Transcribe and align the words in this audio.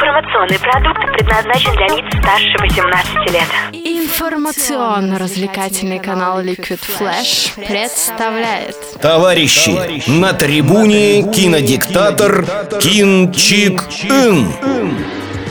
Информационный 0.00 0.60
продукт 0.60 1.00
предназначен 1.12 1.72
для 1.72 1.88
лиц 1.88 2.04
старше 2.20 2.56
18 2.60 3.32
лет. 3.32 3.48
Информационно-развлекательный 3.72 5.98
канал 5.98 6.40
Liquid 6.40 6.78
Flash 6.78 7.66
представляет 7.66 8.76
Товарищи, 9.00 10.08
на 10.08 10.34
трибуне 10.34 11.24
кинодиктатор 11.32 12.46
Кин 12.80 13.32
Чик 13.32 13.82
Ин. 14.04 14.52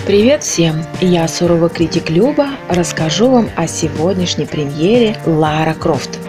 Привет 0.05 0.43
всем! 0.43 0.81
Я 1.01 1.27
суровый 1.27 1.69
критик 1.69 2.09
Люба 2.09 2.51
расскажу 2.69 3.29
вам 3.29 3.49
о 3.57 3.67
сегодняшней 3.67 4.45
премьере 4.45 5.17
Лара 5.25 5.73
Крофт. 5.73 6.19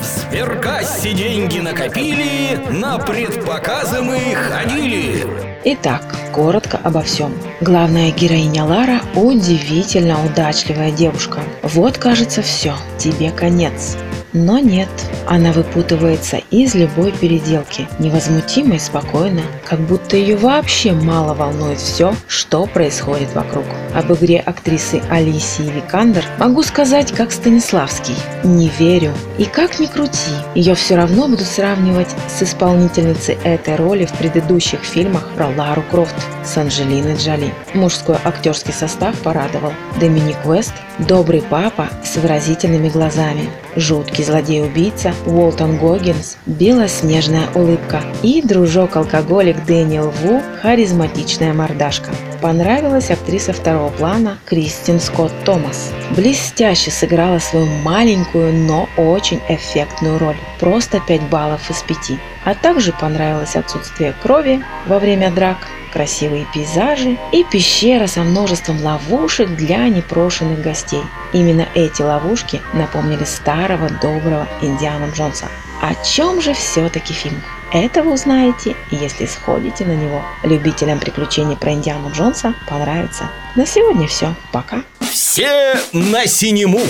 В 0.00 0.04
сберкассе 0.04 1.12
деньги 1.12 1.58
накопили, 1.58 2.60
на 2.70 2.98
предпоказы 2.98 4.02
мы 4.02 4.36
ходили. 4.36 5.26
Итак, 5.64 6.15
коротко 6.36 6.78
обо 6.84 7.00
всем. 7.00 7.32
Главная 7.62 8.12
героиня 8.12 8.64
Лара– 8.64 9.00
удивительно 9.14 10.22
удачливая 10.22 10.90
девушка. 10.92 11.40
Вот, 11.62 11.96
кажется, 11.96 12.42
все, 12.42 12.74
тебе 12.98 13.30
конец. 13.30 13.96
Но 14.38 14.58
нет, 14.58 14.90
она 15.26 15.50
выпутывается 15.50 16.42
из 16.50 16.74
любой 16.74 17.10
переделки, 17.10 17.88
невозмутимо 17.98 18.74
и 18.74 18.78
спокойно, 18.78 19.40
как 19.64 19.80
будто 19.80 20.18
ее 20.18 20.36
вообще 20.36 20.92
мало 20.92 21.32
волнует 21.32 21.78
все, 21.78 22.14
что 22.28 22.66
происходит 22.66 23.34
вокруг. 23.34 23.64
Об 23.94 24.12
игре 24.12 24.40
актрисы 24.40 25.00
Алисии 25.08 25.62
Викандер 25.62 26.22
могу 26.38 26.62
сказать 26.62 27.12
как 27.12 27.32
Станиславский. 27.32 28.14
Не 28.44 28.68
верю. 28.78 29.14
И 29.38 29.46
как 29.46 29.80
ни 29.80 29.86
крути, 29.86 30.32
ее 30.54 30.74
все 30.74 30.96
равно 30.96 31.28
будут 31.28 31.46
сравнивать 31.46 32.14
с 32.28 32.42
исполнительницей 32.42 33.38
этой 33.42 33.76
роли 33.76 34.04
в 34.04 34.12
предыдущих 34.12 34.80
фильмах 34.80 35.30
про 35.34 35.48
Лару 35.48 35.82
Крофт 35.90 36.14
с 36.44 36.58
Анджелиной 36.58 37.16
Джоли. 37.16 37.54
Мужской 37.72 38.16
актерский 38.22 38.74
состав 38.74 39.18
порадовал. 39.20 39.72
Доминик 39.98 40.44
Уэст, 40.44 40.74
добрый 40.98 41.40
папа 41.40 41.88
с 42.04 42.16
выразительными 42.16 42.90
глазами, 42.90 43.48
жуткий 43.76 44.25
злодей-убийца 44.26 45.14
Уолтон 45.24 45.78
Гоггинс, 45.78 46.36
белоснежная 46.46 47.48
улыбка 47.54 48.02
и 48.22 48.42
дружок-алкоголик 48.42 49.64
Дэниел 49.64 50.10
Ву, 50.10 50.42
харизматичная 50.60 51.54
мордашка. 51.54 52.10
Понравилась 52.42 53.10
актриса 53.10 53.52
второго 53.52 53.88
плана 53.90 54.38
Кристин 54.44 55.00
Скотт 55.00 55.32
Томас. 55.44 55.92
Блестяще 56.14 56.90
сыграла 56.90 57.38
свою 57.38 57.66
маленькую, 57.66 58.52
но 58.52 58.88
очень 58.96 59.40
эффектную 59.48 60.18
роль. 60.18 60.36
Просто 60.60 61.00
5 61.06 61.22
баллов 61.30 61.70
из 61.70 61.82
5. 61.82 62.18
А 62.46 62.54
также 62.54 62.92
понравилось 62.92 63.56
отсутствие 63.56 64.14
крови 64.22 64.64
во 64.86 65.00
время 65.00 65.32
драк, 65.32 65.58
красивые 65.92 66.46
пейзажи 66.54 67.18
и 67.32 67.42
пещера 67.42 68.06
со 68.06 68.20
множеством 68.20 68.80
ловушек 68.82 69.48
для 69.48 69.88
непрошенных 69.88 70.62
гостей. 70.62 71.02
Именно 71.32 71.66
эти 71.74 72.02
ловушки 72.02 72.62
напомнили 72.72 73.24
старого 73.24 73.90
доброго 73.90 74.46
Индиана 74.62 75.10
Джонса. 75.12 75.46
О 75.82 75.92
чем 76.04 76.40
же 76.40 76.54
все-таки 76.54 77.12
фильм? 77.12 77.42
Это 77.72 78.04
вы 78.04 78.12
узнаете, 78.12 78.76
если 78.92 79.26
сходите 79.26 79.84
на 79.84 79.96
него. 79.96 80.22
Любителям 80.44 81.00
приключений 81.00 81.56
про 81.56 81.72
Индиану 81.72 82.12
Джонса 82.12 82.54
понравится. 82.68 83.28
На 83.56 83.66
сегодня 83.66 84.06
все. 84.06 84.36
Пока. 84.52 84.82
Все 85.00 85.74
на 85.92 86.26
синему. 86.26 86.80